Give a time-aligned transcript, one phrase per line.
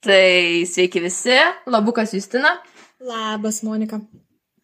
[0.00, 1.34] Tai sveiki visi,
[1.68, 2.54] labukas Justina.
[3.04, 3.98] Labas, Monika.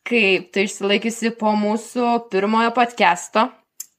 [0.09, 3.43] Kaip tu išsilaikysi po mūsų pirmojo podcast'o?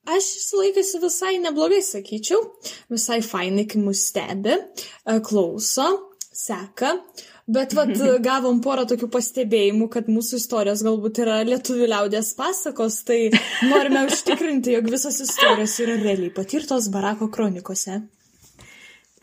[0.09, 2.41] Aš išsilaikysiu visai neblogai, sakyčiau.
[2.89, 5.87] Visai fainai, kai mus stebi, e, klauso,
[6.33, 6.95] seka.
[7.45, 7.93] Bet vat,
[8.31, 13.27] gavom porą tokių pastebėjimų, kad mūsų istorijos galbūt yra lietuvių liaudės pasakos, tai
[13.69, 18.07] norime užtikrinti, jog visos istorijos yra realiai patirtos Barako kronikose.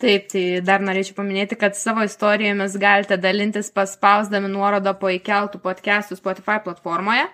[0.05, 6.19] Taip, tai dar norėčiau paminėti, kad savo istorijomis galite dalintis paspausdami nuorodą po įkeltų podcastų
[6.19, 7.25] Spotify platformoje.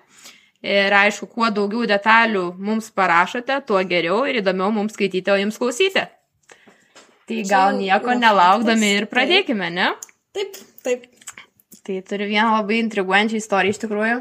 [0.62, 5.58] Ir aišku, kuo daugiau detalių mums parašote, tuo geriau ir įdomiau mums skaityti, o jums
[5.58, 6.04] klausyti.
[7.30, 9.90] Tai gal nieko nelaukdami ir pradėkime, ne?
[10.36, 11.08] Taip, taip.
[11.86, 14.20] Tai turiu vieną labai intriguojančią istoriją iš tikrųjų.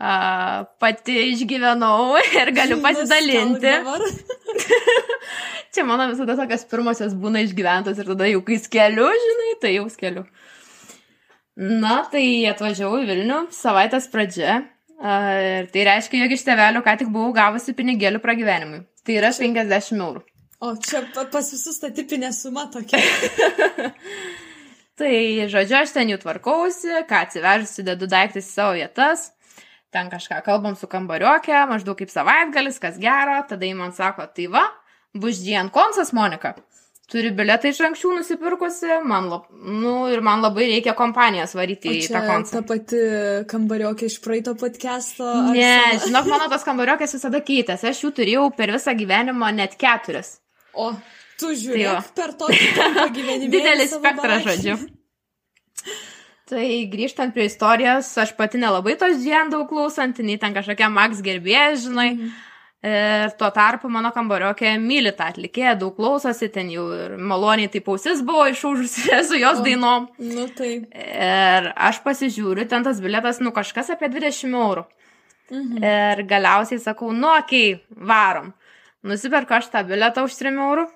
[0.00, 3.74] Uh, pati išgyvenau ir galiu pasidalinti.
[5.70, 9.86] Čia mano visada tokios pirmosios būna išgyventos ir tada jau kai skeliu, žinai, tai jau
[9.92, 10.24] skeliu.
[11.60, 14.62] Na, tai atvažiavau į Vilnių savaitės pradžia.
[15.00, 18.82] Ir tai reiškia, jog iš tevelių ką tik buvau gavusi pinigėlių pragyvenimui.
[19.06, 20.24] Tai yra 50 eurų.
[20.60, 23.00] O čia pas visus ta tipinė suma tokia.
[25.00, 25.14] tai,
[25.48, 29.30] žodžiu, aš ten jau tvarkausi, ką atsivežusi, dedu daiktus į savo vietas.
[29.90, 33.40] Ten kažką kalbam su kambariokė, maždaug kaip savaitgalis, kas gero.
[33.48, 34.66] Tada jį man sako, tai va,
[35.14, 36.54] Buždien Konsas Monika.
[37.10, 42.04] Turi biletą iš anksčiau nusipirkusi, man, lab, nu, ir man labai reikia kompanijas varyti į
[42.12, 42.60] tą konsą.
[42.60, 43.00] Ta pati
[43.50, 45.26] kambariokė iš praeito podcast'o.
[45.48, 46.04] Ne, sena...
[46.04, 50.36] žinok, mano tas kambariokės visada keitėsi, aš jų turėjau per visą gyvenimą net keturis.
[50.70, 50.92] O,
[51.42, 52.68] tu žiūri, tai per tokį
[53.18, 53.50] gyvenimą.
[53.56, 54.78] Didelis spektras, žodžiu.
[56.50, 61.24] Tai grįžtant prie istorijos, aš pati nelabai tos džien daug klausant, nei ten kažkokia Max
[61.26, 62.08] gerbėja, žinai.
[62.14, 62.30] Mm.
[62.80, 67.90] Ir tuo tarpu mano kambariokė myli tą atlikėją, daug klausosi, ten jau ir maloniai taip
[67.92, 70.06] ausis buvo išūžusi su jos o, dainom.
[70.24, 70.70] Nu tai.
[70.96, 74.86] Ir aš pasižiūriu, ten tas biletas, nu kažkas apie 20 eurų.
[75.50, 75.82] Mhm.
[75.84, 78.54] Ir galiausiai sakau, nu okei, okay, varom.
[79.04, 80.86] Nusipirku aš tą biletą už 3 eurų.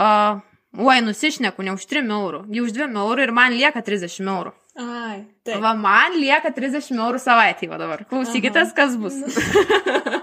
[0.00, 0.08] O,
[0.86, 4.54] oi, nusišneku, ne už 3 eurų, jau už 2 eurų ir man lieka 30 eurų.
[4.78, 5.58] Ai, taip.
[5.60, 8.06] Va, man lieka 30 eurų savaitį va dabar.
[8.08, 9.18] Klausykitės, kas bus.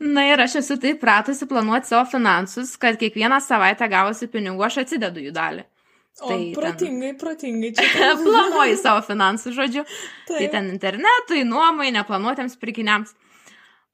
[0.00, 4.82] Na ir aš esu taip pratusi planuoti savo finansus, kad kiekvieną savaitę gavusi pinigų aš
[4.84, 5.64] atsidedu jų dalį.
[6.20, 7.18] O, tai protingai, ten...
[7.18, 7.72] protingai.
[8.26, 9.82] Planuoju savo finansus, žodžiu.
[10.28, 10.36] Taip.
[10.38, 13.14] Tai ten internetui, nuomai, neplanuotiems pirkiniams.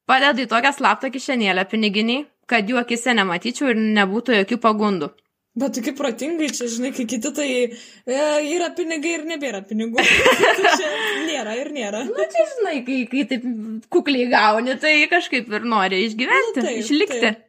[0.08, 5.12] Padedu į tokią slaptą kišenėlę piniginiai, kad jų akise nematyčiau ir nebūtų jokių pagundų.
[5.58, 8.18] Bet tu kaip protingai čia, žinai, kai kiti tai e,
[8.54, 9.98] yra pinigai ir nebėra pinigų.
[10.78, 10.90] čia
[11.26, 12.04] nėra ir nėra.
[12.06, 13.46] Na, čia žinai, kai, kai taip
[13.90, 17.22] kukliai gauni, tai kažkaip ir nori išgyventi, Na, taip, išlikti.
[17.24, 17.46] Taip.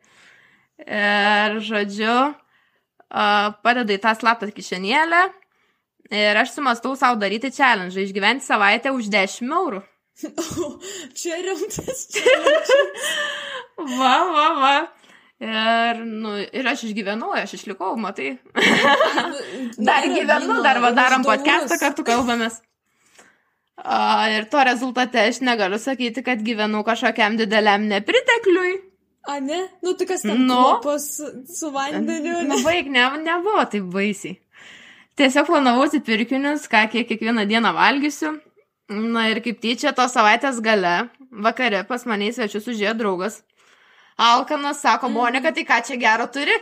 [0.81, 2.15] Ir, žodžiu,
[3.61, 5.21] padedu į tą slaptą kišenėlę
[6.11, 9.83] ir aš sumastau savo daryti challenge, išgyventi savaitę už 10 eurų.
[10.21, 10.67] O,
[11.17, 12.81] čia rimtas challenge.
[13.99, 14.73] va, va, va.
[15.41, 18.35] Ir, nu, ir aš išgyvenau, aš išlikau, matai.
[19.89, 22.59] dar gyvenu, dar va darom podcastą kartu kalbamės.
[23.81, 28.75] A, ir to rezultate aš negaliu sakyti, kad gyvenu kažkokiam dideliam nepritekliui.
[29.25, 29.63] A, ne?
[29.81, 31.09] Nu, tai kas ten nu, pas
[31.57, 32.43] su vandeniu?
[32.45, 34.37] Nu, baig, ne, nebuvo taip baisiai.
[35.17, 38.37] Tiesiog planavausi pirkinius, ką kiek kiekvieną dieną valgysiu.
[38.91, 43.41] Na ir kaip tyčia, tos savaitės gale, vakare pas mane į svečius užėjo draugas.
[44.21, 45.13] Alkanas sako, mm.
[45.17, 46.53] Monika, tai ką čia gero turi?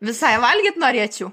[0.00, 1.28] Visai valgyt norėčiau.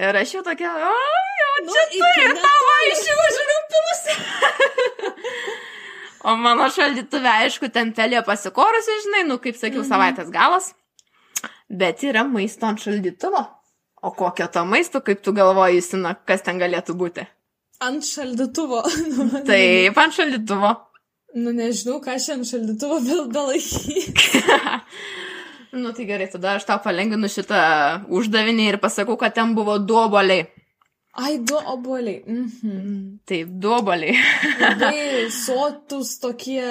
[0.00, 0.94] Ir aš jau tokia, o,
[1.40, 4.02] jau nu, čia turi ir tavo išsivažiavimpimus.
[6.32, 9.92] o mano šaldytuvė, aišku, ten pelė pasikorusi, žinai, nu, kaip sakiau, -hmm.
[9.92, 10.72] savaitės galas.
[11.68, 13.44] Bet yra maisto ant šaldytuvo.
[14.02, 17.26] O kokio to maisto, kaip tu galvoji, Justina, kas ten galėtų būti?
[17.84, 18.80] Ant šaldytuvo.
[19.50, 20.72] Taip, ant šaldytuvo.
[21.30, 22.96] Nu, nežinau, ką šiandien šaldytuvo
[23.30, 24.22] belaikyk.
[25.82, 27.60] nu, tai gerai, tada aš tau palengvinu šitą
[28.10, 30.48] uždavinį ir pasakau, kad ten buvo du oboliai.
[31.12, 32.22] Ai, du oboliai.
[32.26, 33.18] Mhm.
[33.26, 34.14] Taip, du oboliai.
[34.60, 36.62] Labai sotus, tokie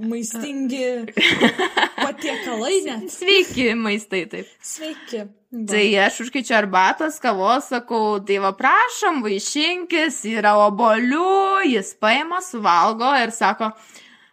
[0.00, 1.04] maistingi
[2.04, 3.10] patiekalai net.
[3.12, 4.48] Sveiki maistai, taip.
[4.64, 5.26] Sveiki.
[5.52, 5.68] Ba.
[5.70, 13.12] Tai aš užkaičiu arbatos, kavos, sakau, tai va prašom, vaišinkis, yra obolių, jis paima, suvalgo
[13.22, 13.70] ir sako,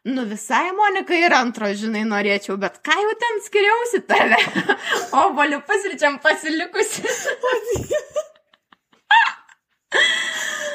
[0.10, 4.42] nu visai Monika ir antro, žinai, norėčiau, bet ką jau ten skiriausi tave?
[5.24, 7.06] Obolių pasričiam pasilikusi.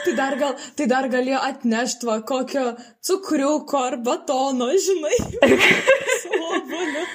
[0.04, 2.66] Tai dar, gal, tai dar galėjo atnešti va kokio
[3.04, 5.16] cukriuko ar batono, žinai.
[6.48, 7.08] Oboliu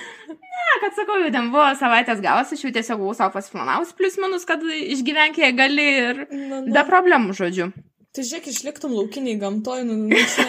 [0.84, 4.46] kad sakau, jau ten buvo savaitės galas, aš jau tiesiog buvau savo pasiplanavus, plus minus,
[4.48, 6.86] kad išgyvenk jie gali ir Na, be na.
[6.88, 7.70] problemų, žodžiu.
[8.14, 10.46] Tai žiūrėk, išliktum laukiniai gamtoj, nu, nu čia,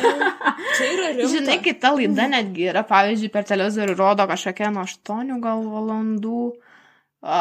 [0.77, 1.31] čia yra rimta.
[1.33, 6.41] Žinai, kita laida netgi yra, pavyzdžiui, per televizorių rodo kažkokia nuo 8 gal valandų
[7.25, 7.39] a,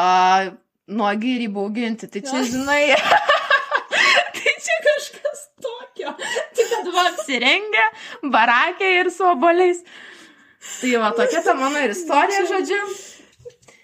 [0.88, 2.08] nuogi ir įbauginti.
[2.08, 2.80] Tai čia, žinai,
[4.38, 6.16] tai čia kažkas tokio.
[6.56, 7.04] Tai kad va
[7.34, 7.84] apsirengę,
[8.32, 9.82] barakė ir su oboliais.
[10.80, 12.80] Tai va, tokia ta mano ir istorija, žodžiu.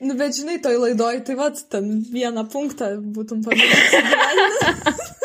[0.01, 5.11] Nu, bet žinai, toj laidoj, tai va, ten vieną punktą būtum padaręs.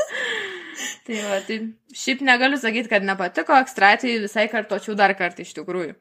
[1.06, 1.60] Tai va, tai
[1.94, 5.94] šiaip negaliu sakyti, kad nepatiko, ekstra, tai visai kartočiau dar kartą iš tikrųjų.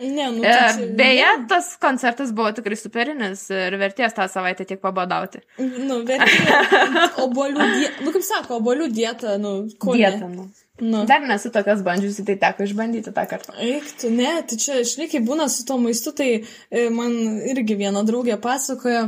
[0.00, 4.80] ne, nu, E, čia, Beje, tas koncertas buvo tikrai superinis ir verties tą savaitę tiek
[4.80, 5.44] pabadauti.
[5.60, 6.56] Nu, vertė,
[7.26, 10.08] obolių dieta, nu, kaip sako, obolių dieta, nu, ko ne?
[10.08, 10.48] Dieta, nu.
[10.80, 11.04] Nu.
[11.08, 13.54] Dar nesu tokias bandžiusi, tai teko išbandyti tą kartą.
[13.64, 17.14] Eik, tu, ne, tai čia, žinai, kai būna su to maistu, tai e, man
[17.48, 19.06] irgi viena draugė pasakojo,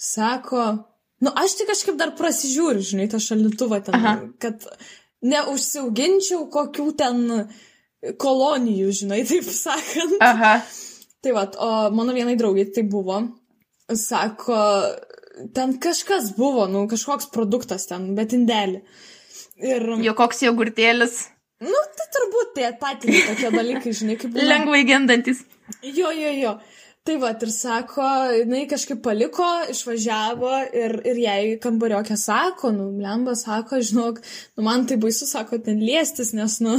[0.00, 0.62] sako,
[1.20, 4.14] nu, aš tik kažkaip dar prasižiūriu, žinai, tą šalituvą ten, Aha.
[4.40, 4.64] kad
[5.26, 7.20] neužsiauginčiau kokių ten
[8.22, 10.16] kolonijų, žinai, taip sakant.
[10.24, 10.54] Aha.
[11.24, 13.20] Tai va, o mano vienai draugiai tai buvo,
[13.92, 14.56] sako,
[15.52, 18.80] ten kažkas buvo, nu, kažkoks produktas ten, bet indelį.
[19.56, 21.26] Ir, Jo koks jogurtėlis.
[21.64, 24.48] nu, tai turbūt tie patys tokie dalykai, žinai, kaip būna.
[24.50, 25.44] Lengvai gendantis.
[25.82, 26.58] Jo, jo, jo.
[27.06, 28.04] Tai va, ir sako,
[28.34, 34.18] jinai kažkaip paliko, išvažiavo ir, ir jai kambariokė sako, nu, lemba sako, žinok,
[34.58, 36.74] nu, man tai baisu, sako, ten liestis, nes, nu,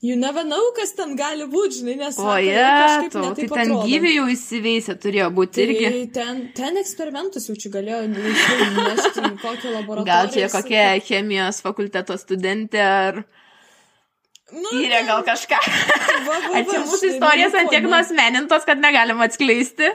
[0.00, 2.18] you never know, kas ten gali būti, žinai, nes...
[2.20, 3.82] O je, kažkaip tu, tai ten atrodo.
[3.88, 5.90] gyvi jau įsiveisę turėjo būti irgi.
[5.90, 10.08] Tai ten, ten eksperimentus jau čia galėjo nešti kokią laboratoriją.
[10.08, 13.22] Gal čia ir kokia chemijos fakulteto studentė ar
[14.50, 15.58] Nu, tyrė gal kažką.
[16.26, 17.26] va, mūsų nu,
[17.60, 17.92] ant tiek nu.
[17.92, 19.92] nuosmenintos, kad negalim atskleisti?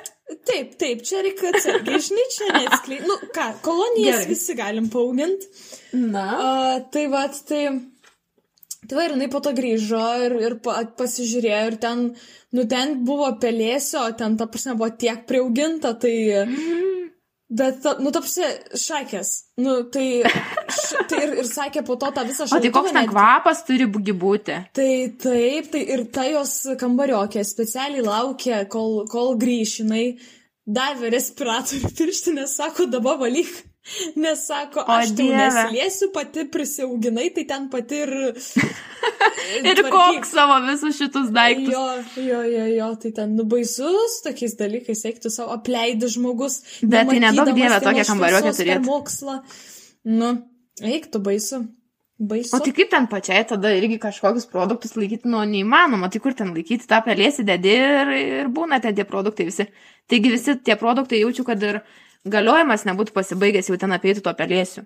[0.47, 3.09] Taip, taip, čia reikia atsargiai, žinai, čia neatskleidžiu.
[3.09, 4.29] Nu ką, kolonijas Gerai.
[4.31, 5.51] visi galim paauginti.
[5.99, 6.25] Na.
[6.37, 7.65] Uh, tai va, tai...
[8.89, 12.05] Tai va, ir jinai po to grįžo ir, ir pa, pasižiūrėjo ir ten,
[12.55, 16.15] nu ten buvo pelėsio, ten ta prasme buvo tiek priauginta, tai...
[17.45, 18.47] Bet, ta, nu, ta prasme,
[18.81, 19.31] šakės.
[19.61, 20.23] Nu, tai...
[20.25, 23.85] Š, tai ir, ir sakė po to tą visą O tai koks ten kvapas turi
[23.87, 24.57] būti?
[24.75, 24.89] Tai
[25.21, 30.05] taip, tai ir ta jos kambariokė specialiai laukė, kol, kol grįš, jinai
[30.65, 33.53] davė respiratorių pirštinės, sako, dabar valyk.
[34.23, 35.37] Nes sako, aš Dieve.
[35.37, 38.13] nesiliesiu, pati prisiauginai, tai ten pati ir...
[39.69, 41.69] Ir koks savo visus šitus daiktus.
[41.73, 41.83] Jo,
[42.23, 46.57] jo, jo, jo, tai ten nubaisus tokiais dalykais, eiktų savo apleidė žmogus.
[46.81, 48.87] Bet tai nedaug nematydamas dieve dienos tokią kambariukę šviesos per turėt.
[48.89, 49.35] mokslą.
[50.17, 50.31] Nu,
[50.95, 51.61] eiktų baisu.
[52.15, 52.55] Baisu.
[52.55, 56.53] O tai kaip ten pačiai tada irgi kažkokius produktus laikyti, nu, neįmanoma, tai kur ten
[56.55, 59.67] laikyti tą pelėsį, dedi ir, ir būna ten tie produktai visi.
[60.09, 61.81] Taigi visi tie produktai jaučiu, kad ir
[62.25, 64.85] galiojimas nebūtų pasibaigęs jau ten apeiti to pelėsiu.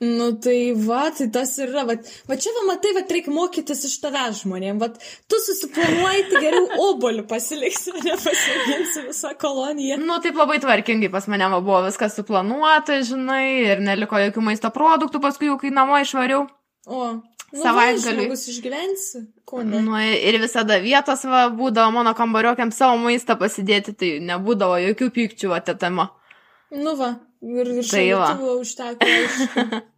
[0.00, 1.92] Nu tai va, tai tas ir yra, va,
[2.24, 6.78] va čia va matai, va reikia mokytis iš tavęs žmonėm, va tu susiplanuoji, tai geriau
[6.86, 9.98] obolių pasiliksi, o ne pasiginsi visą koloniją.
[10.00, 13.44] Nu, taip labai tvarkingai pas mane va buvo viskas suplanuota, žinai,
[13.74, 16.46] ir neliko jokių maisto produktų, paskui jau kai namo išvariau.
[16.88, 18.30] O, nu, Savaitgaliui.
[18.30, 19.82] Žmogus išgyvensi, ko ne.
[19.84, 25.52] Nu, ir visada vietos va, būdavo mano kambariokiam savo maistą pasidėti, tai nebūdavo jokių pykčių
[25.60, 26.08] atetama.
[26.70, 29.10] Nu va, ir, ir Tai šaldytuvo užteko.
[29.14, 29.80] aišku.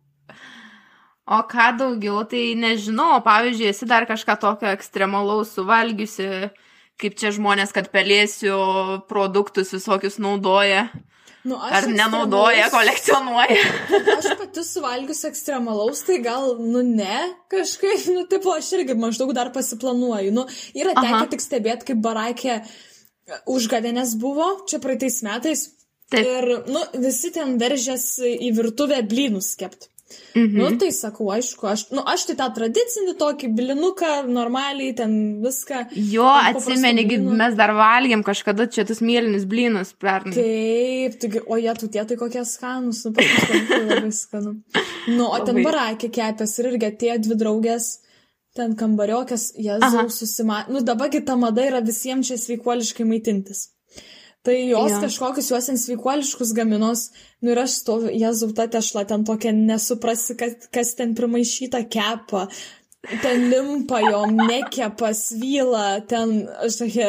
[1.32, 6.26] O ką daugiau, tai nežinau, pavyzdžiui, esi dar kažką tokio ekstremalaus suvalgiusi,
[6.98, 8.56] kaip čia žmonės, kad pelėsių
[9.06, 10.88] produktus visokius naudoja,
[11.42, 13.62] Nu, ar nenaudoja, kolekcionuoja.
[14.18, 17.18] Aš pati suvalgius ekstremalaus, tai gal, nu ne,
[17.50, 20.30] kažkaip, nu, tipo, aš irgi maždaug dar pasiplanuoju.
[20.36, 20.46] Nu,
[20.78, 22.60] yra tekę tik stebėti, kaip barakė
[23.50, 25.64] užgavenės buvo, čia praeitais metais.
[26.12, 26.28] Taip.
[26.28, 29.88] Ir, nu, visi ten veržės į virtuvę blynus kept.
[30.34, 30.56] Mhm.
[30.56, 35.14] Nu, tai sakau, aišku, aš, nu, aš tai tą tradicinį tokį blinuką, normaliai ten
[35.44, 35.82] viską.
[36.12, 37.04] Jo, atsimeni,
[37.40, 40.34] mes dar valgėm kažkada čia tus mėlynis blynus pernai.
[40.36, 44.54] Taip, taigi, o jie tu tie tai kokie skanus, nu, paprastai tai labai skanu.
[45.10, 47.90] Nu, o ten barakė kepės ir irgi atėjo dvi draugės,
[48.56, 49.68] ten kambariokės, Aha.
[49.68, 50.64] jėzau susima.
[50.72, 53.68] Nu, dabargi ta mada yra visiems čia sveikuoliškai maitintis.
[54.42, 55.00] Tai jos Jo.
[55.04, 60.66] kažkokius juos sveikuoliškus gaminos, nu ir aš stoviu, jėzau, ta tešla ten tokia nesuprasi, kas,
[60.74, 62.48] kas ten primaišyta kepa.
[63.22, 67.08] Ten limpa jom, nekepa, svyla, ten, aš tokia,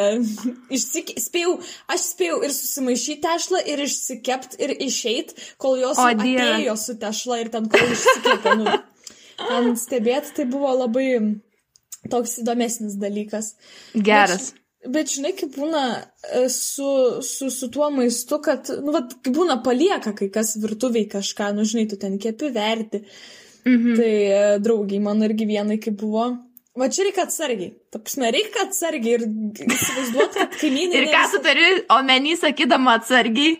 [0.74, 1.12] išsik...
[1.22, 1.58] spėjau,
[1.90, 7.42] aš spėjau ir susimaišyti tešlą, ir išsikept, ir išeit, kol jos O, atėjo su tešla
[7.44, 8.58] ir ten kol išsikepė.
[8.62, 8.74] Nu,
[9.38, 11.08] ten stebėti tai buvo labai
[12.10, 13.54] toks įdomesnis dalykas.
[13.94, 14.50] Geras.
[14.50, 16.86] Bet, Bet žinai, kaip būna e, su,
[17.24, 21.64] su, su tuo maistu, kad, nu, vat, kaip būna palieka kai kas virtuviai kažką, nu,
[21.68, 23.00] žinai, tu ten kepi verti.
[23.64, 23.94] Mhm.
[23.96, 26.26] Tai e, draugiai man irgi vienai kaip buvo.
[26.76, 27.70] Va čia reikia atsargiai.
[27.94, 29.24] Tapsme, reikia atsargiai ir
[29.62, 31.00] įsivaizduoti, kad kaimynai.
[31.00, 33.54] ir ką tu turi omeny sakydama atsargiai?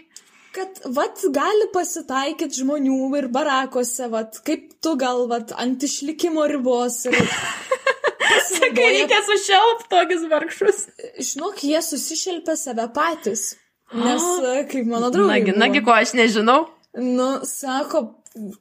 [0.55, 7.01] Kad, vat, gali pasitaikyti žmonių ir barakose, vat, kaip tu gal, vat, ant išlikimo ribos.
[7.11, 7.17] Ir...
[8.49, 10.81] Sakai, reikia sušelpti tokius vargšus.
[11.31, 13.55] Žinok, jie susišelpia save patys.
[13.95, 14.25] Nes,
[14.71, 15.41] kaip mano draugai.
[15.41, 16.65] Nagi, nagi, ko aš nežinau.
[16.99, 18.03] Nu, sako,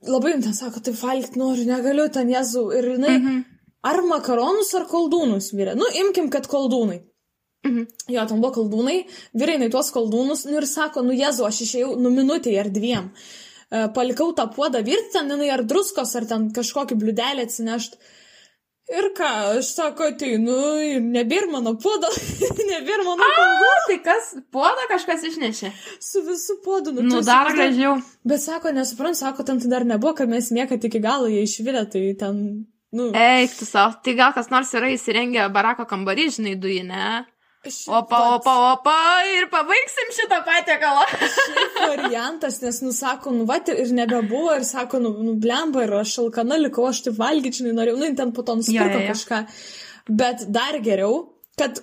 [0.10, 2.68] labai ten sako, tai valgyti noriu, negaliu ten jezu.
[2.78, 3.40] Ir jinai, mhm.
[3.90, 5.78] ar makaronus, ar koldūnus vyrė.
[5.80, 7.00] Nu, imkim, kad koldūnai.
[7.64, 7.88] Mhm.
[8.12, 8.98] Jo, ten buvo koldūnai,
[9.40, 13.08] vyrai tuos koldūnus, nu ir sako, nu jezu, aš išėjau, nu minutė ar dviem.
[13.14, 17.98] Uh, palikau tą puodą virti, ten jinai ar druskos, ar ten kažkokį bliudelį atsinešti.
[18.92, 22.10] Ir ką, aš sako, ateinu ir nebėr mano puodo,
[22.72, 23.70] nebėr mano puodo.
[23.88, 25.72] Tai kas, puodą kažkas išnešė?
[26.04, 27.96] Su visų puodu, nu, nu dar gražiau.
[28.28, 31.86] Bet sako, nesuprant, sako, ten tai dar nebuvo, kad mes niekad iki galo jie išvirė,
[31.96, 32.42] tai ten,
[32.92, 33.08] nu.
[33.16, 37.08] Eik, tu savo, tai gal kas nors yra įsirengę barako kambarį, žinai, dujinę.
[37.64, 38.94] Opa, opa, opa,
[39.38, 41.06] ir pabaigsim šitą patiekalą.
[41.78, 46.18] Variantas, nes, nu, sako, nu, va, ir nebebuvo, ir sako, nu, nu blemba, ir aš
[46.26, 49.14] alkana likau, aš tai valgyčiai norėjau, nu, ten po to nusipirko ja, ja, ja.
[49.16, 49.40] kažką.
[50.20, 51.22] Bet dar geriau,
[51.56, 51.80] kad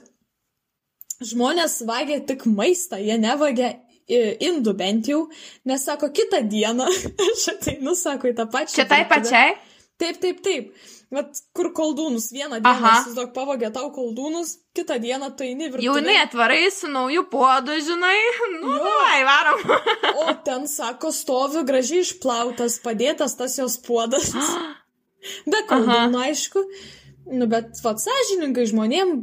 [1.25, 3.72] žmonės vagia tik maistą, jie nevagia
[4.10, 5.22] indų bent jau,
[5.64, 6.92] nes sako, kitą dieną
[7.30, 8.82] aš ateinu, sako, į tą pačią.
[8.82, 9.56] Čia tai pačiai?
[10.00, 10.73] Taip, taip, taip.
[11.11, 15.87] Vat kur koldūnus vieną dieną, įsivaizduok, pavogė tau koldūnus, kitą dieną tai nevirtuvė.
[15.88, 18.14] Jau jinai atvarai su nauju puodu, žinai,
[18.61, 19.64] nu, vai, varom.
[20.23, 24.30] o ten, sako, stovi gražiai išplautas, padėtas tas jos puodas.
[25.50, 26.62] Be koldūnų, aišku.
[27.35, 29.19] Nu, bet, va, sąžininkai žmonėm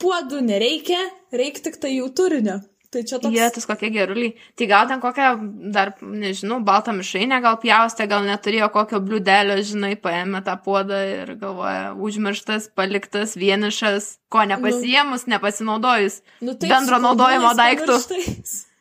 [0.00, 1.02] puodų nereikia,
[1.34, 2.60] reikia tik tai jų turinio.
[2.94, 3.34] Tai čia toks.
[3.34, 4.34] Jėtus kokie geruliai.
[4.58, 5.30] Tai gal ten kokią
[5.74, 11.32] dar, nežinau, baltą mišrainę gal pjaustė, gal neturėjo kokio bliudelio, žinai, paėmė tą puodą ir
[11.40, 16.20] galvoja, užmirštas, paliktas, vienišas, ko nepasiemus, nu, nepasinaudojus.
[16.38, 17.98] Nu, taip, bendro naudojimo daiktų.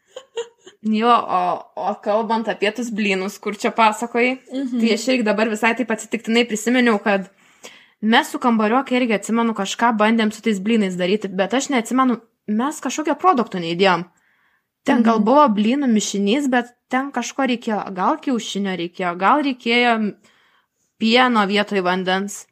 [0.83, 1.43] Jo, o,
[1.79, 4.81] o kalbant apie tus blynus, kur čia pasakoji, mhm.
[4.81, 7.29] tai aš irgi dabar visai taip atsitiktinai prisiminiau, kad
[8.03, 12.79] mes su kambariokai irgi atsimenu kažką bandėm su tais blynais daryti, bet aš neatsimenu, mes
[12.83, 14.07] kažkokio produkto neįdėjom.
[14.83, 15.05] Ten mhm.
[15.07, 17.83] gal buvo blynų mišinys, bet ten kažko reikėjo.
[17.95, 19.93] Gal kiaušinio reikėjo, gal reikėjo
[20.99, 22.43] pieno vietoj vandens.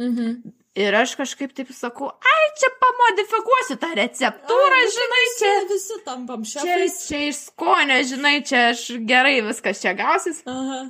[0.00, 0.42] Mhm.
[0.72, 5.50] Ir aš kažkaip taip sakau, ai, čia pamodifikuosiu tą receptūrą, ai, žinai, čia.
[5.68, 6.96] Visi tampam šefais.
[7.02, 10.40] Čia, čia iš skonio, žinai, čia aš gerai viskas čia gausis.
[10.48, 10.86] Aha.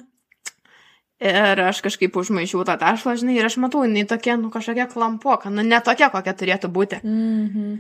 [1.23, 5.51] Ir aš kažkaip užmaišiau tą tašlą, žinai, ir aš matau, jinai tokia, nu, kažkokia klampoka,
[5.51, 7.03] nu, ne tokia, kokia turėtų būti.
[7.03, 7.75] Mhm.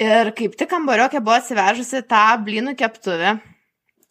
[0.00, 3.34] Ir kaip tik kambariokė buvo atsivežusi tą blynų keptuvę.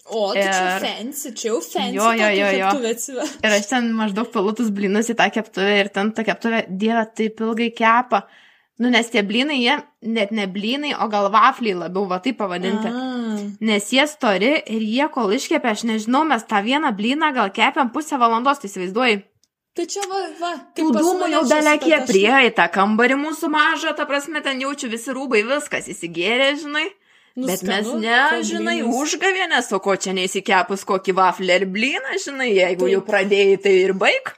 [0.10, 0.52] O, tai ir...
[0.54, 1.96] čia fancy, čia jau fancy.
[1.98, 3.26] Jo, jo, jo, jo.
[3.46, 7.42] Ir aš ten maždaug palutus blynus į tą keptuvę ir ten ta keptuvė, dieve, taip
[7.46, 8.24] ilgai kepa.
[8.80, 9.76] Nu, nes tie blynai, jie
[10.16, 12.90] net ne blynai, o gal vafliai labiau, va taip pavadinti.
[12.90, 13.40] A.
[13.66, 17.92] Nes jie stori ir jie kol iškepė, aš nežinau, mes tą vieną blyną gal kepiam
[17.94, 19.20] pusę valandos, tai įsivaizduoji.
[19.80, 24.04] Tai čia va, va, kaip dūmų jau dalekė prie į tą kambarį mūsų mažą, ta
[24.10, 26.90] prasme, ten jaučiu visi rūbai, viskas įsigėrė, žinai.
[27.40, 32.50] Nu, Bet mes ne, žinai, užgavėnės, o ko čia neįsikepus kokį vaflį ar blyną, žinai,
[32.58, 32.92] jeigu Taip.
[32.92, 34.34] jau pradėjai, tai ir baig.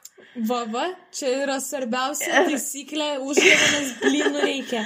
[0.46, 4.84] Va, va, čia yra svarbiausia taisyklė, užgavėnės blynų reikia.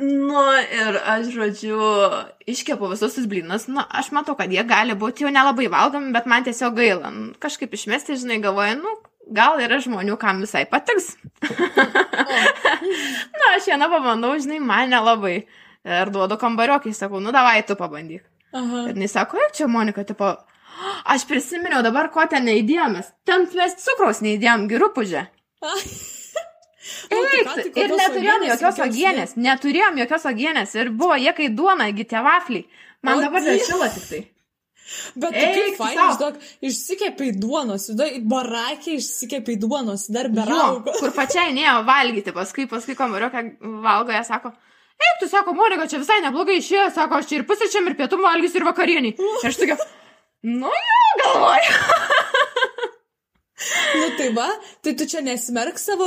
[0.00, 0.40] Nu,
[0.78, 1.76] ir aš, žodžiu,
[2.48, 3.68] iškepu visus tus blynus.
[3.68, 7.12] Nu, aš matau, kad jie gali būti jau nelabai valgomi, bet man tiesiog gaila.
[7.12, 11.14] Nu, kažkaip išmesti, žinai, galvoju, nu, gal yra žmonių, kam visai patiks.
[13.38, 15.38] Na, aš vieną pabandau, žinai, man nelabai.
[15.86, 18.24] Ir duodu kambariokai, sakau, nu davai, tu pabandyk.
[18.56, 18.88] Aha.
[18.90, 20.32] Ir jis sako, čia Monika, tipo,
[21.06, 23.12] aš prisiminiau dabar, ko ten neįdėjomės.
[23.28, 25.26] Ten mes cukraus neįdėjom, girupužę.
[25.62, 31.50] Nu, tai ką, tai ir neturėjom jokios agienės, neturėjom jokios agienės ir buvo jie kai
[31.54, 32.66] duona, gite vafliai.
[33.06, 34.22] Man o dabar dar šila tik tai.
[35.18, 36.38] Bet tu kaip fainai, žinok,
[36.68, 40.94] išsikepiai duonos, į barakį išsikepiai duonos, dar be raugo.
[41.00, 43.42] Kur pačiai neėjo valgyti, paskui, paskui kambarioką
[43.82, 44.52] valgo, jie sako,
[44.96, 48.22] eik, tu sako, Monika, čia visai neblogai išėjo, sako, aš čia ir pusryčiam, ir pietum
[48.26, 49.14] valgysiu, ir vakarienį.
[49.42, 49.78] Ir aš tokia,
[50.46, 51.80] nu jo, galvoju.
[53.96, 54.46] Nu tai va,
[54.84, 56.06] tai tu čia nesmerk savo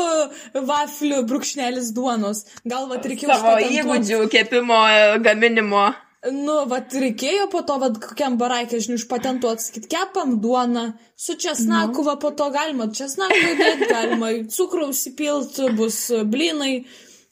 [0.53, 2.43] vaflių brūkšnelis duonos.
[2.61, 4.77] Gal va, reikėjo savo įgūdžių kepimo,
[5.25, 5.87] gaminimo.
[6.27, 12.01] Nu, vat reikėjo po to, vat kokiam baraikė, žinai, išpatentuoti, sakyti, kepam duoną, su česnaku,
[12.03, 12.07] nu.
[12.09, 16.83] va po to galima česnaku įdėti, galima cukraus įpilti, bus blinai,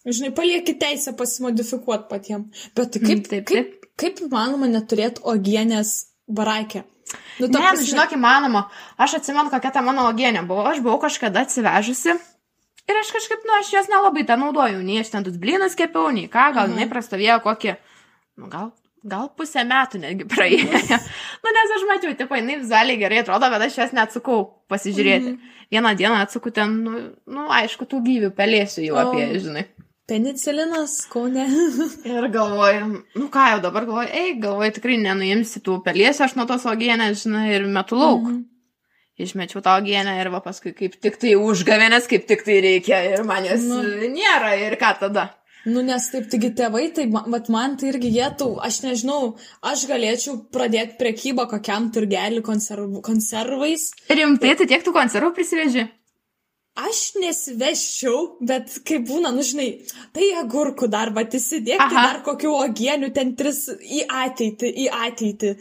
[0.07, 2.45] Žinai, palieki teisę pasimodifikuoti patiem.
[2.77, 5.89] Bet tai kaip, Mm, taip, kaip, kaip įmanoma neturėti ogienės
[6.31, 6.85] barakę?
[7.41, 8.69] Nu, Ne, nu, žinok, įmanoma.
[8.97, 10.63] Aš atsimenu, kokia ta mano ogienė buvo.
[10.63, 12.15] Aš buvau kažkada atsivežusi.
[12.87, 14.79] Ir aš kažkaip, nu, aš jos nelabai ten naudoju.
[14.79, 16.77] Nei aš ten tus blynus kepiau, nei ką, gal Mhm.
[16.77, 17.75] jinai prastovėjo kokį,
[18.37, 18.71] nu, gal,
[19.07, 20.67] gal pusę metų netgi praėjo.
[21.43, 25.33] nu, nes aš mačiau, tipo, jinai vizualiai gerai atrodo, bet aš jos neatsukau pasižiūrėti.
[25.35, 25.53] Mhm.
[25.73, 29.01] Vieną dieną atsuku ten, nu, nu aišku, tų gyvių pelėsiu jau O.
[29.09, 29.65] apie, žinai.
[30.07, 31.43] Penicilinas, ko ne?
[32.07, 32.85] Ir galvoju,
[33.19, 37.25] nu ką jau dabar galvoju, ei, galvoju, tikrai nenuimsi tų pelėsių, aš nuo tos ogienės,
[37.25, 38.29] žinai, ir metu lauk.
[38.29, 38.45] Mhm.
[39.17, 43.23] Išmečiau tą uogienę ir va paskui kaip tik tai užgavėnės, kaip tik tai reikia ir
[43.25, 43.79] man jos Nu.
[44.13, 45.23] nėra ir ką tada.
[45.65, 49.33] Nu, nes taip, taigi tėvai, tai vat man tai irgi jie tau, aš nežinau,
[49.65, 53.89] aš galėčiau pradėti prekybą kokiam turgelį konserv, konservais.
[54.07, 55.89] Rimtai, tai tiek tų konservų prisiveži?
[56.77, 59.65] Aš nesiveščiau, bet kaip būna, nu žinai,
[60.13, 62.03] tai agurkų dar, va, įsidėk, tai Aha.
[62.05, 65.55] dar kokių ogienių, ten tris į ateitį, į ateitį.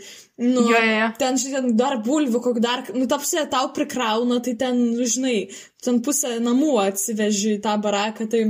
[0.45, 4.83] Nu, Jo, jo, ten, žinai, dar bulvių, kokių dar, nu, tapsė, tau prikrauna, tai ten,
[5.01, 5.39] žinai,
[5.81, 8.45] ten pusę namų atsiveži į tą baraką, tai...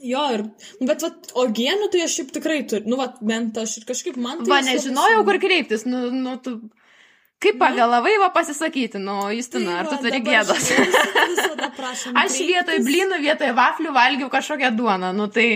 [0.00, 0.42] Jo, ir,
[0.80, 1.10] bet, va,
[1.42, 4.48] ogienių tai aš šiaip tikrai turiu, nu, va, bent aš ir kažkaip man tai...
[4.54, 5.84] Va, nežinojau, kur kreiptis.
[5.88, 6.56] Nu, nu, tu...
[7.40, 10.70] Kaip pagalavai va pasisakyti, nu, Justina, ar tu va, turi gėdos?
[12.22, 15.46] Aš vietoj blynų, vietoj vaflių valgiau kažkokią duoną, nu tai,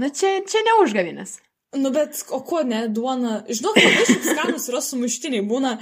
[0.00, 1.36] nu čia, čia neužgavinės.
[1.76, 3.38] Nu, bet, o ko ne, duona.
[3.48, 5.44] Žinok, labai šiaip skanus yra sumuštiniai.
[5.48, 5.78] Būna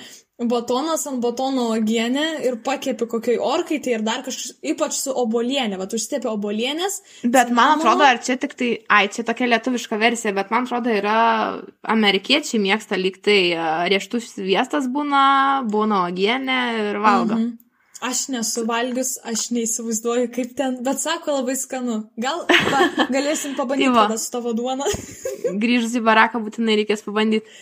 [0.49, 5.77] batonas ant batono ogienė ir pakepi kokiai orkai, tai ir dar kažkas, ypač su obolienė.
[5.81, 7.01] Vat užstėpia obolienės.
[7.25, 10.93] Bet man atrodo, ar čia tik tai, ai, čia tokia lietuviška versija, bet man atrodo,
[10.93, 11.17] yra
[11.93, 15.25] amerikiečiai mėgsta lyg tai e, rieštus sviestas būna,
[15.69, 17.37] būna ogienė ir valgo.
[17.37, 17.59] Mhm.
[18.01, 21.99] Aš nesu valgius, aš neįsivaizduoju, kaip ten, bet sako labai skanu.
[22.17, 24.07] Gal va, galėsim pabandyti va.
[24.07, 24.89] tada su tavo duona.
[25.65, 27.61] Grįžus į baraką būtinai reikės pabandyti.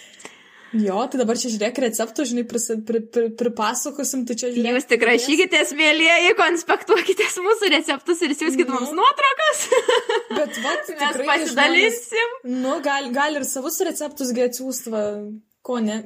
[0.77, 4.75] Jo, tai dabar čia žiūrėk receptų, žinai, prisi, pri, pri, pripasakosim, tai čia žiūrėk.
[4.77, 8.99] Jūs tik rašykitės, mėlyjeji, konspektuokitės mūsų receptus ir siūskit mums Nu.
[9.01, 9.62] nuotraukas.
[10.38, 12.35] Bet va, Mes tikrai žmonės- pasidalinsim.
[12.61, 15.05] Nu, gal, gal ir savus receptus gi atsiųst, va,
[15.64, 16.03] ko ne.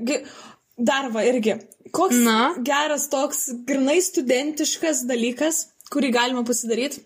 [0.79, 1.59] Dar va, irgi.
[1.93, 2.53] Koks Na?
[2.65, 7.03] geras toks grinai studentiškas dalykas, kurį galima pasidaryti.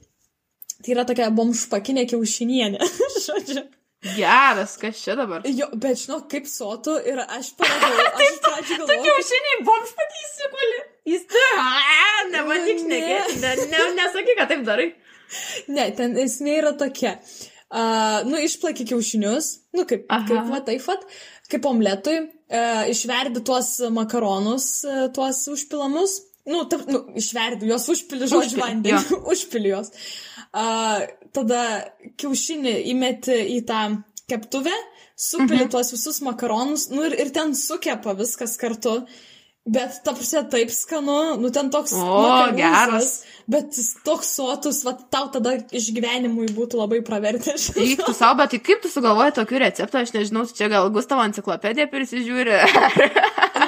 [0.85, 2.85] Tai yra tokia bomšpakinė kiaušinienė.
[3.27, 3.65] Žodžiu.
[4.05, 5.43] Geras, kas čia dabar?
[5.49, 9.03] Jo, bet žinau, kaip sotu ir aš pagalvojau, aš iš pradžių Tu galvojau.
[9.07, 10.79] kiaušiniai boms patysi, kuli.
[11.07, 11.43] Jis tu,
[12.35, 14.89] nematyk Nu, šnekėti, ne, ne, nesakyk, kad taip darai.
[15.73, 17.17] Ne, ten esmė yra tokia.
[17.67, 20.23] Uh, nu, išplaki kiaušinius, nu, kaip, Aha.
[20.29, 21.03] kaip va, taip pat,
[21.51, 28.29] kaip omletui, uh, išverdi tuos makaronus, uh, tuos užpilamus, nu, ta, nu išverdi, juos užpili,
[28.31, 29.93] žodžiu, vandenį, užpili juos.
[30.57, 31.05] Uh,
[31.37, 31.63] tada
[32.21, 33.81] kiaušinį įmeti į tą
[34.31, 34.75] keptuvę,
[35.17, 35.71] supili Mhm.
[35.75, 39.01] tuos visus makaronus, nu, ir, ir ten sukepa viskas kartu.
[39.67, 43.09] Bet, ta prasme, taip skanu, nu ten toks O, makarūzas, geras.
[43.51, 43.75] Bet
[44.07, 47.57] toks sotus, va, tau tada išgyvenimui būtų labai pravertę.
[47.75, 51.27] Eik tu savo, bet tai kaip tu sugalvoji tokių receptų, aš nežinau, čia gal Gustavo
[51.27, 52.61] enciklopediją prisižiūri.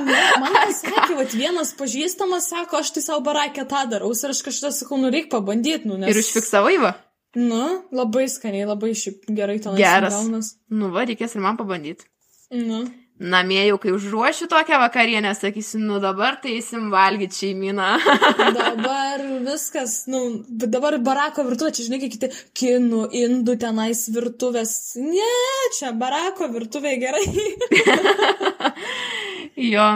[0.05, 4.13] Man pasakė, va, vienas pažįstamas sako, aš tai savo barakę tą darau.
[4.15, 6.13] Ir aš kažkada sakau, nu reikia pabandyti, nu, nes...
[6.13, 6.95] Ir užfiksavai va.
[7.39, 10.15] Nu, labai skaniai, labai šiaip gerai ten Geras.
[10.17, 10.55] gaunas.
[10.73, 12.09] Nu va, reikės ir man pabandyti.
[12.55, 12.87] Nu.
[13.19, 17.89] Namie jau, kai užruošiu tokią vakarienę, sakysiu, nu dabar tai eisim valgyti šeiminą.
[18.59, 22.31] Dabar viskas, nu, dabar barako virtuvė, čia žinai, kiti
[22.61, 24.77] kinų, indų tenais virtuvės.
[25.03, 25.33] Ne,
[25.79, 27.27] čia barako virtuvė gerai.
[29.59, 29.89] jo.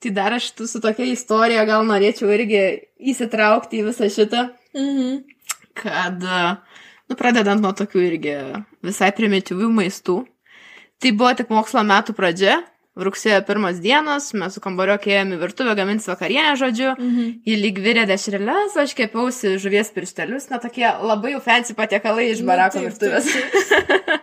[0.00, 2.60] Tai dar aš su tokia istorija gal norėčiau irgi
[3.12, 4.42] įsitraukti į visą šitą,
[4.76, 5.22] Mhm.
[5.74, 6.20] kad,
[7.08, 8.34] nu, pradedant nuo tokių irgi
[8.84, 10.22] visai primityvių maistų.
[11.00, 12.62] Tai buvo tik mokslo metų pradžia,
[12.96, 17.42] rugsėjo pirmos dienos, mes su kambario kėjome į virtuvę gaminti vakarienę, žodžiu, Mhm.
[17.46, 22.40] į lyg virė dešreles, aš kepiausi žuvies pirštelius, na tokie labai jau fancy patiekalai iš
[22.40, 23.32] Nu, barako taip, virtuvės.
[23.32, 24.20] taip,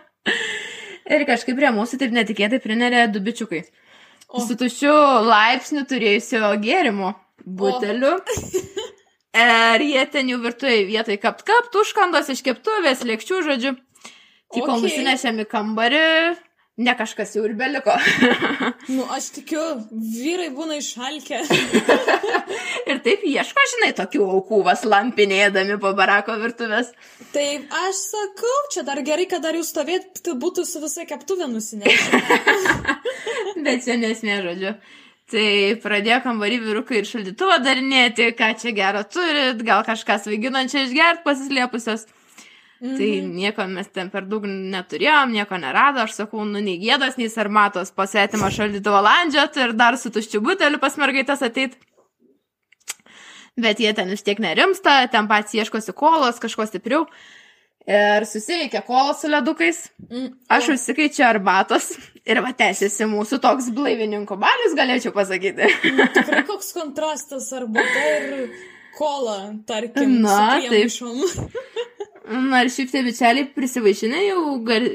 [1.14, 3.64] Ir kažkaip prie mūsų taip netikėtai prinerė du bičiukai.
[4.28, 4.42] O.
[4.42, 4.92] Su tušiu
[5.28, 7.12] laipsniu turėjusio gėrimo
[7.44, 8.16] buteliu.
[9.34, 13.76] Ir jie ten jau virtuvėje vietoj kapt kapt, užkandos iš keptuvės, lėkščių, žodžiu.
[14.54, 14.84] Tai kol Okei.
[14.86, 16.02] nusinešėm į kambarį,
[16.86, 17.94] ne kažkas jau ir beliko.
[18.94, 21.40] Nu, aš tikiu, vyrai būna išalkę.
[22.90, 26.90] ir taip ieško, žinai, tokių aukų vas lampinėdami po barako virtuvės.
[27.34, 27.46] Tai
[27.84, 32.20] aš sakau, čia dar gerai, kad dar jūs stovėt, tai būtų su visai keptuvė nusinešę.
[33.64, 34.74] Bet čia nesmė, žodžiu.
[35.32, 35.46] Tai
[35.80, 42.04] pradėjo kambarį vyrukai ir šaldytuvą darinėti, ką čia gero turit, gal kažką svaiginančią išgert pasislėpusios.
[42.84, 42.96] Mhm.
[42.98, 47.30] Tai nieko mes ten per daug neturėjom, nieko nerado, aš sakau, nu nei gėdas, nei
[47.32, 51.78] sarmatos, pasėtimą šaldytuvo landžiat ir dar su tuščiu buteliu pas mergaitės ateit.
[53.60, 57.04] Bet jie ten vis tiek nerimsta, ten pats ieškosi kolos, kažko stipriau.
[57.84, 59.82] Ir susiveikia kolos su ledukais.
[60.08, 61.90] Mm, Aš užsikaičiu arbatos
[62.24, 65.68] ir va tęsiasi mūsų toks blaivininko balius, galėčiau pasakyti.
[66.16, 68.46] Tikrai koks kontrastas arbata ir
[68.96, 70.88] kola, tarkim, Na, taip.
[72.50, 74.86] Na ir šiaip tie bičialiai prisivaišinę jau gar,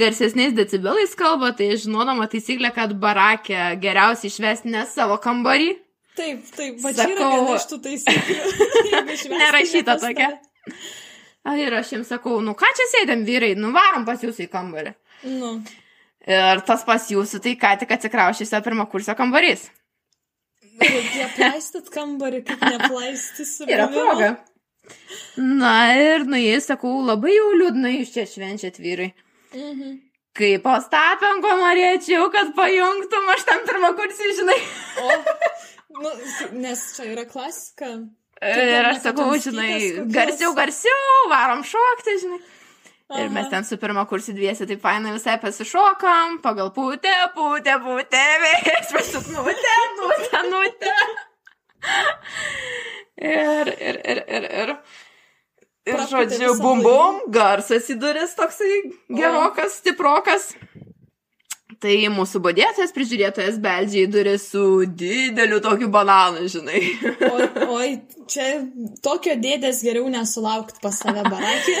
[0.00, 5.76] garsesniais decibelais kalba, tai žinodama taisyklę, kad barakė geriausiai išvesti ne savo kambarį.
[6.16, 9.36] Taip, taip, va čia yra viena iš tų taisyklių.
[9.42, 10.32] Nerašyta tokia.
[11.58, 14.92] Ir aš jiems sakau, nu ką čia sėdėm vyrai, nuvarom pas jūsų į kambarį.
[15.32, 15.56] Nu,
[16.22, 19.64] Ir tas pas jūsų, tai ką tik atsikraušysio pirmą kursio kambarys.
[20.78, 23.66] reikia plaistyt kambarį, kaip neplaistysi.
[23.70, 24.30] Yra proga.
[25.36, 29.12] Na ir nu jis, sakau, labai jau liūdnai jūs čia švenčiat vyrai.
[29.54, 29.98] Mhm.
[30.38, 34.56] Kaip pastapenko norėčiau, kad pajungtum, aš tam pirmą kursį, žinai.
[35.02, 35.18] O,
[36.00, 36.14] nu,
[36.64, 37.92] nes čia yra klasika.
[38.42, 40.08] Ir aš sakau, žinai, kokios?
[40.14, 42.40] garsiau, garsiau, varom šokti, žinai.
[43.12, 43.50] Ir mes Aha.
[43.52, 49.74] ten su pirmą kursį dviesi taip fainai visai pasišokam, pagal pūtę, pūtę, pūtę, vėjas, pasuknutę,
[49.98, 50.94] nutę, nutę.
[53.22, 54.74] Ir, ir, ir, ir, ir.
[55.82, 58.76] Ir žodžiu, bum bum, garsas į duris toksai
[59.10, 60.52] gerokas, stiprokas.
[61.82, 66.82] Tai mūsų bodėtojas, prižiūrėtojas beldžia į duris su dideliu tokiu bananu, žinai.
[67.26, 67.88] Oi, oi,
[68.30, 68.50] čia
[69.02, 71.74] tokio dėdės geriau nesulaukt pas save barakį.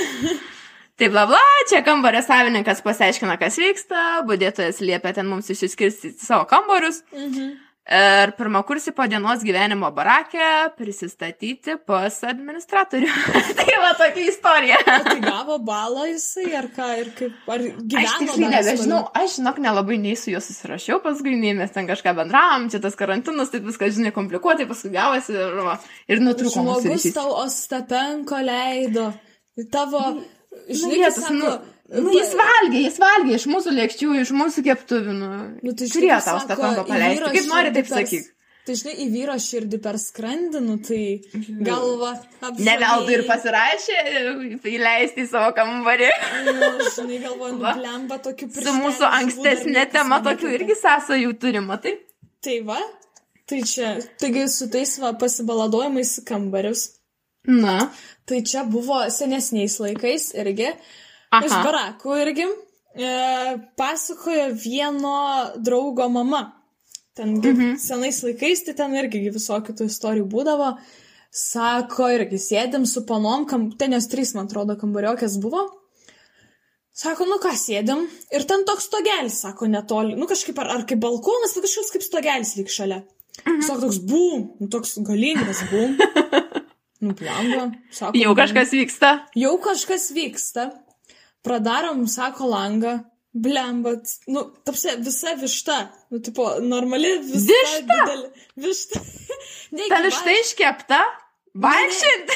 [0.98, 6.44] Tai bla bla, čia kambario savininkas pasiaiškina, kas vyksta, budėtojas liepia ten mums išsiskirstyti savo
[6.50, 7.00] kambarius.
[7.14, 7.54] Mhm.
[7.82, 13.08] Ir pirmą kursį po dienos gyvenimo barakė prisistatyti pas administratorių.
[13.58, 14.76] tai va tokia istorija.
[14.86, 19.58] Tai gavo balą jisai, ar ką, ir kaip, ar gyveno Aš tiksliai nebežinau, aš žinok
[19.64, 23.66] nelabai nei su juo susirašiau paskui, nei mes ten kažką bendravom, čia tas karantinas, taip
[23.66, 25.58] viskas, žinai, komplikuotai, paskui gavosi ir,
[26.06, 29.10] ir nutrūko Žmogus tau Ostapenko leido.
[29.74, 30.06] Tavo,
[30.52, 34.64] Nu, žinai, Jėzus, sako, nu, nu, jis valgė, jis valgė iš mūsų lėkščių, iš mūsų
[34.68, 35.16] keptuvių.
[35.18, 37.32] Nu, Nu, tai kaip tau statomą į paleisti.
[37.36, 38.30] Kaip nori, taip per- sakyk.
[38.62, 40.98] Tai žinai, į vyro širdį per skrandinų, tai
[41.66, 42.66] galva apžvalgiai.
[42.68, 43.96] Ne veltui ir pasirašė
[44.70, 46.10] įleisti į savo kambarį.
[46.46, 51.80] Nu, žinai, galvoju, nublemba tokiu Su mūsų ankstesnė tema tokių irgi sąsajų turima.
[51.82, 51.96] Tai
[52.42, 52.78] Tai va,
[53.46, 56.88] tai čia, taigi su tais va pasibaladojimais kambarius.
[57.46, 57.90] Na.
[58.26, 60.70] Tai čia buvo senesniais laikais irgi.
[60.72, 61.62] Iš Aha.
[61.64, 62.48] barakų irgi.
[62.92, 63.12] E,
[63.80, 65.16] pasakojo vieno
[65.56, 66.42] draugo mama.
[67.16, 67.76] Ten mhm.
[67.80, 70.74] senais laikais, tai ten irgi visokių tų istorijų būdavo.
[71.32, 75.64] Sako, irgi sėdim su panom, kam, ten jos trys, man atrodo, kambariokės buvo.
[76.92, 78.04] Sako, nu ką sėdim.
[78.36, 80.16] Ir ten toks stogelis, sako, netoli.
[80.20, 83.00] Nu kažkaip ar, ar kaip balkonas, bet kažkoks kaip stogelis lyg šalia.
[83.46, 83.62] Mhm.
[83.64, 85.96] Sako, toks bum, nu toks galingas bum.
[87.02, 87.72] Nu, blemba.
[87.90, 88.38] Sako, Jau bum.
[88.38, 89.08] kažkas vyksta.
[89.34, 90.68] Jau kažkas vyksta.
[91.42, 93.00] Pradarom, sako, langą.
[93.32, 94.10] Blembat.
[94.28, 95.78] Nu, tapsi, visa višta.
[96.12, 97.46] Nu, tipo, normali visa.
[97.48, 97.82] Višta?
[97.88, 98.46] Didelė.
[98.66, 99.04] Višta.
[99.72, 100.98] Ne, iš tai iškepta.
[101.64, 102.32] Vaikščiant.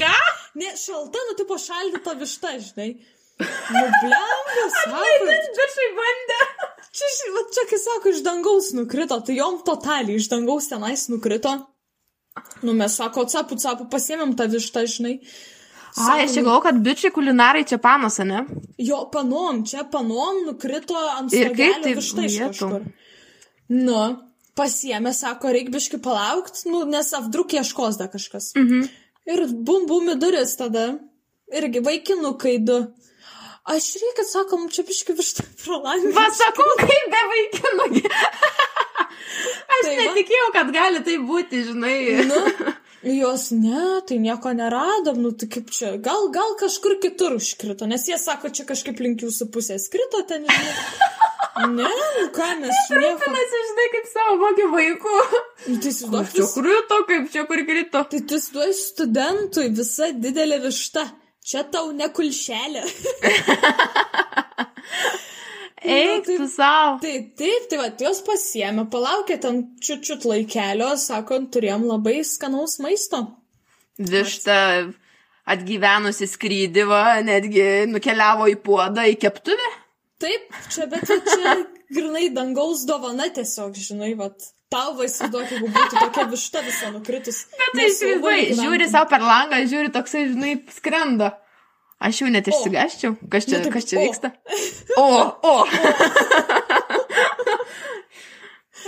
[0.00, 0.14] Ką?
[0.58, 2.88] Ne, šalta, nu, tipo, šaldyta višta, žinai.
[3.38, 5.04] Nu, blemba, sako.
[5.58, 6.40] Bišai bandė.
[6.94, 11.50] Čia, va, čia, kai sako, iš dangaus nukrito, tai jom totaliai iš dangaus tenais nukrito.
[12.62, 15.16] Nu, mes sako, capu, capu, pasiemėm tą vištą, žinai.
[15.94, 18.42] Ai, aš čia galvoju, kad bičiai kulinarai čia panuose, ne?
[18.82, 22.88] Jo, panom, čia panom nukrito ant Ir kaip taip višta iš kažkur.
[23.70, 24.00] Nu,
[24.58, 28.52] pasiemė, sako, reik biški palaukti, nu, nes avdruk ieškos da kažkas.
[28.58, 28.88] Mhm.
[29.30, 30.98] Ir bum bum į duris tada.
[31.54, 32.80] Irgi vaikinukai du.
[33.64, 36.10] Aš reikia, sakom, čia biški višta pro langą.
[36.18, 37.86] Pasakau, kaip be vaikinų.
[39.74, 41.96] Aš Tai netikėjau, kad gali tai būti, žinai.
[42.28, 42.42] Nu,
[43.04, 48.06] jos, ne, tai nieko neradom, nu, tai kaip čia, gal, gal kažkur kitur užkrito, nes
[48.08, 51.10] jie sako, čia kažkaip link jūsų pusės krito ten, žinai.
[51.54, 53.00] Ne, nu ką mes nieko.
[53.00, 55.18] Rūpinasi, žinai, kaip savo kokį vaikų.
[55.68, 58.02] Nu, tai įsivaizduok, Čia krito, kaip čia kur krito.
[58.10, 61.06] Tai tu duosi studentui visa didelė višta.
[61.44, 62.82] Čia tau ne kulšelė.
[65.84, 66.98] Eik tu savo.
[67.02, 73.20] Tai taip, tai va, jos pasiemė, palaukė ten čiut-čiut laikelio, sako, turėjom labai skanaus maisto.
[74.00, 74.56] Višta
[75.44, 79.70] atgyvenusi skrydį, va, netgi nukeliavo į puodą, į keptuvę.
[80.24, 81.54] Taip, čia, bet čia
[81.92, 84.32] grinai dangaus dovana tiesiog, žinai, va.
[84.72, 87.44] Tau vaizduok, jeigu būtų tokia višta visa nukritus.
[87.60, 91.28] Bet tai įsivaizduoji, žiūri savo per langą, žiūri toksai, žinai, skrenda.
[92.04, 94.34] Aš jau net išsigaščiau, kas čia, kas čia vyksta.
[95.00, 95.06] O,
[95.42, 95.54] o.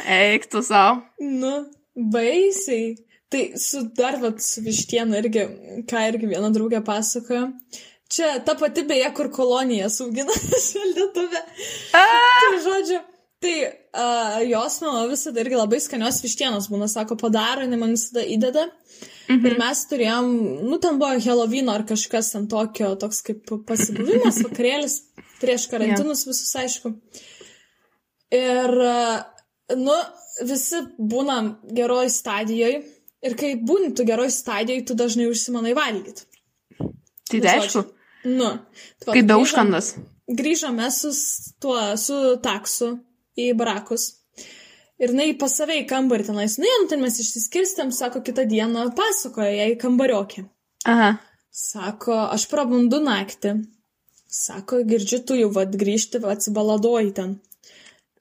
[0.07, 1.01] Eik tu savo.
[1.19, 1.55] Nu,
[1.97, 2.95] baisiai.
[3.33, 5.43] Tai su dar, vat, su vištiena irgi,
[5.91, 7.49] ką irgi viena draugė pasakojo.
[8.13, 10.37] Čia ta pati beje, kur kolonija saugina
[10.69, 11.43] šaldytuvę.
[11.97, 13.01] Tai žodžiu,
[13.43, 18.23] tai uh, jos mama visada irgi labai skanios vištienos būna, sako, padaro, jinai man visada
[18.23, 18.69] įdeda.
[19.27, 19.47] Mhm.
[19.49, 20.29] Ir mes turėjom,
[20.67, 25.01] nu, ten buvo Helovino ar kažkas ten tokio, toks kaip pasibuvimas, vakarėlis,
[25.41, 26.31] prieš karantinus yeah.
[26.31, 26.93] visus, aišku.
[28.37, 28.77] Ir,
[29.79, 29.97] nu,
[30.47, 32.85] visi būnam geroj stadijoje.
[33.27, 36.29] Ir kai būni tu geroj stadijoje, tu dažnai užsimanai valgyti.
[37.27, 37.83] Tai tai aišku,
[38.27, 38.51] Nu,
[38.99, 39.95] tai va, kaip be užkandas.
[40.27, 41.13] grįžome su
[41.63, 42.97] tuo, su taksu
[43.39, 44.09] į barakus.
[45.03, 49.51] Ir jinai pas save į kambarį tenais nuėjom, ten mes išsiskirstėm, sako, kitą dieną pasakoja
[49.59, 50.47] jai kambariokė.
[50.89, 51.11] Aha.
[51.53, 53.53] Sako, aš prabundu naktį.
[54.33, 57.37] Sako, girdžiu, tu jau vad grįžti, atsibaladoji ten.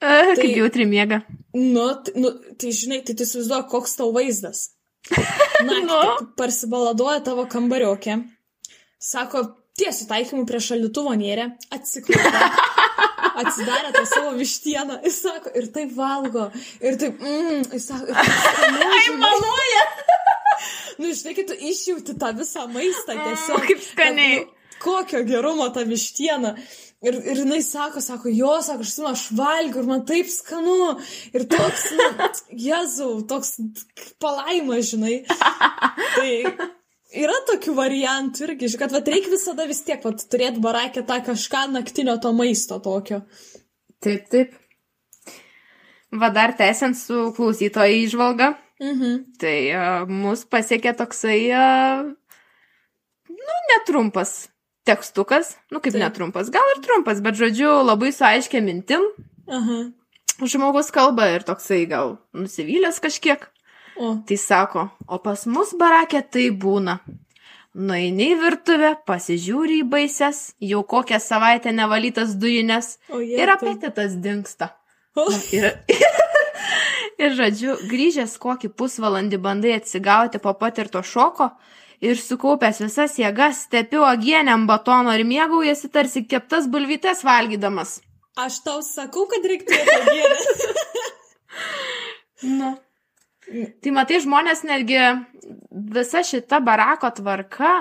[0.00, 1.22] E, kaip Tai- jautri miega.
[1.56, 1.86] Nu,
[2.20, 4.66] nu, tai žinai, tai tu įsivaizduoji, koks tau vaizdas.
[5.16, 5.80] Naktį Nu.
[5.88, 6.26] nu.
[6.36, 8.18] parsibaladoja tavo kambariokė.
[9.00, 9.42] Sako,
[9.78, 12.44] tiesiu taikymu prie šaldytuvo nėrė, atsikvėpė.
[13.42, 16.48] Atsidarė tą savo vištieną, jis sako, ir taip valgo,
[16.80, 19.16] ir taip, mm, jis sako, ir taip žinai.
[19.22, 19.86] Manuoja.
[20.96, 23.66] Nu, žinai, tu išjauti tą visą maistą tiesiog.
[23.68, 24.38] kaip skaniai.
[24.44, 26.56] kad, Nu, kokio gerumo ta vištiena.
[27.04, 30.96] Ir, ir jinai sako, sako, jo, sako, aš, žinau, aš valgiu ir man taip skanu.
[31.36, 32.08] Ir toks, nu,
[32.68, 33.56] jezau, toks
[34.22, 35.20] palaima, žinai.
[36.16, 36.30] Tai
[37.16, 41.66] yra tokių variantų irgi, kad vat, reikia visada vis tiek vat, turėti barakę tą kažką
[41.72, 43.22] naktinio to maisto tokio.
[44.04, 44.54] Taip, taip.
[46.16, 49.38] Va dar tęsiant su klausytojo išvalga, Mhm.
[49.40, 52.10] tai uh, mus pasiekė toksai, uh,
[53.32, 54.48] nu, netrumpas
[54.84, 56.02] tekstukas, nu kaip Taip.
[56.04, 59.00] netrumpas, gal ir trumpas, bet žodžiu, labai su aiškia mintim.
[59.48, 59.78] Aha.
[60.44, 63.48] Žmogus kalba ir toksai gal nusivylęs kažkiek.
[63.98, 66.98] O, Tai sako, o pas mus barakė tai būna.
[67.76, 73.36] Nueini į virtuvę, pasižiūri į baises, jau kokią savaitę nevalytas dujines o jie.
[73.40, 74.70] ir apetitas dinksta.
[75.16, 75.70] O, Ir,
[77.24, 81.50] ir žodžiu, grįžęs kokį pusvalandį bandai atsigauti po patirto šoko
[82.04, 88.00] ir sukaupęs visas jėgas stepiu agieniam batono ir mėgaujasi tarsi keptas bulvytės valgydamas.
[88.36, 90.40] aš tau sakau, kad reiktų gėrį.
[92.60, 92.74] Na.
[93.46, 94.98] Tai matai, žmonės netgi
[95.94, 97.72] visa šita barako tvarka,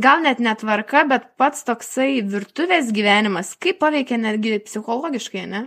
[0.00, 5.66] gal net netvarka, bet pats toksai virtuvės gyvenimas, kaip paveikia netgi psichologiškai, ne?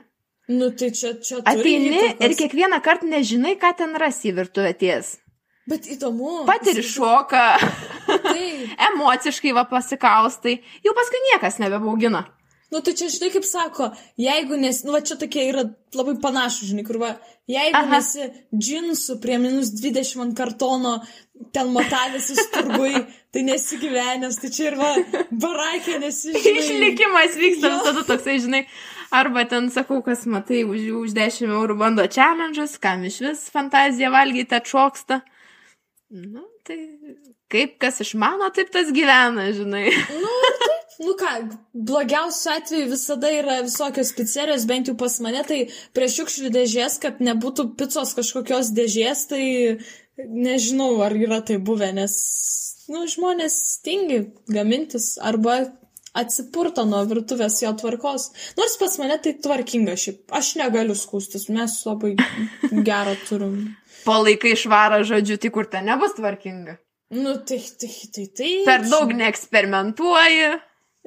[0.50, 1.44] Nu, tai čia, čia.
[1.46, 5.20] Ateini ir kiekvieną kartą nežinai, ką ten rasi į virtuvę ties.
[5.70, 6.48] Bet įdomu.
[6.50, 7.46] Patiri šoką,
[8.10, 8.72] Taip.
[8.90, 12.26] emociškai va pasikaustai, jau paskui niekas nebebaugina.
[12.70, 13.88] Nu, tai čia, žinai, kaip sako,
[14.22, 15.64] jeigu nes, nu, va čia tokie yra
[15.98, 17.16] labai panašus, žinai, kur va,
[17.50, 17.90] jeigu Aha.
[17.96, 20.92] Nesi džinsų prie minus 20 ant kartono,
[21.56, 22.94] ten matavęsis turgui,
[23.34, 24.92] tai nesigyvenęs, tai čia ir va,
[25.34, 26.54] barakė nesi, žinai.
[26.62, 28.64] Išlikimas vyksta visada toksai, žinai.
[29.18, 34.14] Arba ten sakau, kas matai, už, už 10 eurų bando challenge'us, kam iš vis fantazija
[34.14, 35.24] valgyti atšoksta.
[36.14, 36.78] Nu, tai
[37.50, 39.88] kaip kas išmano, taip tas gyvena, žinai.
[40.14, 40.69] Nu
[41.00, 41.34] ką,
[41.74, 45.60] blogiausiu atveju visada yra visokios pizzerijos, bent jau pas mane, tai
[45.96, 49.44] prie šiukšlių dėžės, kad nebūtų picos kažkokios dėžės, tai
[50.20, 52.16] nežinau, ar yra tai buvę, nes,
[52.92, 55.62] nu, žmonės tingi gamintis arba
[56.20, 58.30] atsipurto nuo virtuvės jo tvarkos.
[58.58, 60.24] Nors pas mane tai tvarkinga šiaip.
[60.36, 62.16] Aš negaliu skūstis, mes labai
[62.90, 63.60] gerą turim.
[64.04, 66.80] Po laikai švarą žodžiu, tai kur ten nebus tvarkinga.
[67.16, 68.50] Nu, tai, tai, tai, tai.
[68.68, 70.50] Per daug neeksperimentuoji.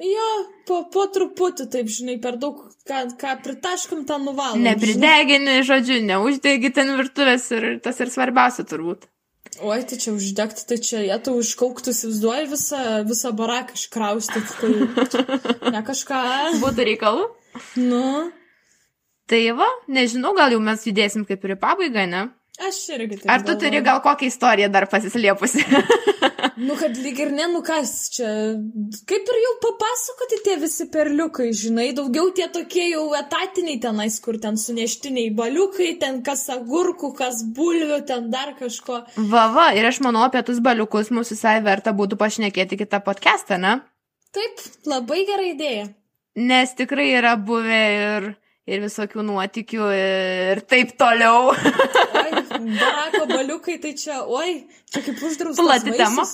[0.03, 0.27] Jo,
[0.67, 4.59] po, po truputį, taip, žinai, per daug, ką, ką pritaškam, tą nuvalom.
[4.59, 4.73] žinai.
[4.73, 9.07] Nepridegini, žodžiu, neuždegi ten virtuvės ir tas ir svarbiausia turbūt.
[9.63, 15.73] Oi, tai čia uždegti, tai čia jie tau iškauktus įsivaizduoji visą, visą baraką iškraustyti, tai
[15.75, 16.23] ne kažką.
[16.63, 17.27] Būtų reikalų.
[17.77, 18.31] Nu,
[19.27, 22.25] Tai va, nežinau, gal jau mes judėsim kaip ir į pabaigą, ne?
[22.61, 23.29] Aš irgi tai.
[23.33, 25.65] Ar tu turi gal kokią istoriją dar pasislėpusi?
[26.67, 28.27] Nu, kad lyg ir ne, nu kas čia.
[29.09, 34.37] Kaip ir jau papasakoti tie visi perliukai, žinai, daugiau tie tokie jau etatiniai tenais, kur
[34.41, 39.01] ten suneštiniai baliukai, ten kas agurkų, kas bulvių, ten dar kažko.
[39.31, 43.57] Va, va, ir aš manau apie tus baliukus mūsų visai verta būtų pašnekėti kitą podcastą,
[43.61, 43.79] ne?
[44.33, 45.89] Taip, labai gera idėja.
[46.37, 48.31] Nes tikrai yra buvę ir,
[48.69, 51.51] ir visokių nuotikių ir taip toliau.
[51.53, 52.43] Oi,
[52.79, 55.63] barako baliukai, tai čia, oi, čia kaip uždraustas.
[55.63, 56.27] Plati tema.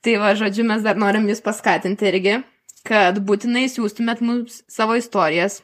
[0.00, 2.38] Tai va, žodžiu, mes dar norim jūs paskatinti irgi,
[2.88, 5.58] kad būtinai siūstumėt mums savo istorijas.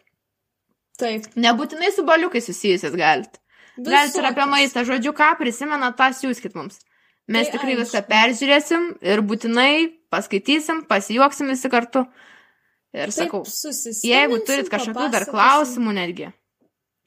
[1.01, 1.29] Taip.
[1.37, 3.41] Nebūtinai su baliukais susijusias galit.
[3.77, 6.81] Galit ir apie maistą, žodžiu, ką prisimena, tą siūskit mums.
[7.29, 8.11] Mes Tai tikrai viską aišku.
[8.13, 9.71] peržiūrėsim ir būtinai
[10.15, 12.05] paskaitysim, pasijuoksim visi kartu.
[12.97, 13.43] Ir Taip, sakau,
[14.09, 16.31] jeigu turit kažkokių dar klausimų netgi,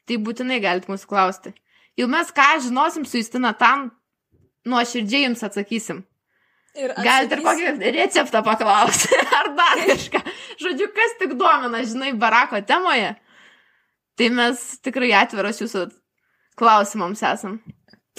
[0.06, 1.50] tai būtinai galite mūsų klausti.
[1.98, 3.88] Jau mes ką žinosim su Justina tam,
[4.70, 6.04] nuoširdžiai jums atsakysim.
[6.78, 10.20] Ir Galite ir atsakysim- kokį receptą paklausti, ar dar kažką.
[10.62, 13.16] Žodžiu, kas tik domina, žinai, barako temoje.
[14.14, 15.88] Tai mes tikrai atviras jūsų
[16.60, 17.58] klausimams esam.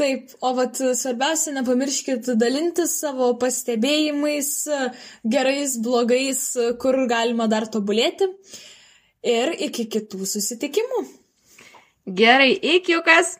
[0.01, 4.49] Taip, o vat svarbiausia, nepamirškit dalintis savo pastebėjimais,
[5.29, 6.41] gerais, blogais,
[6.81, 8.25] kur galima dar tobulėti.
[9.21, 11.03] Ir iki kitų susitikimų.
[12.17, 13.35] Gerai, iki kas.